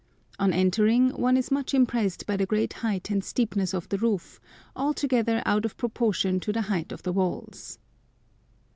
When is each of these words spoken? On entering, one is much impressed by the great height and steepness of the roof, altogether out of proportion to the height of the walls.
On 0.39 0.51
entering, 0.51 1.11
one 1.11 1.37
is 1.37 1.51
much 1.51 1.75
impressed 1.75 2.25
by 2.25 2.35
the 2.35 2.47
great 2.47 2.73
height 2.81 3.11
and 3.11 3.23
steepness 3.23 3.71
of 3.71 3.87
the 3.89 3.99
roof, 3.99 4.41
altogether 4.75 5.43
out 5.45 5.63
of 5.63 5.77
proportion 5.77 6.39
to 6.39 6.51
the 6.51 6.61
height 6.63 6.91
of 6.91 7.03
the 7.03 7.13
walls. 7.13 7.77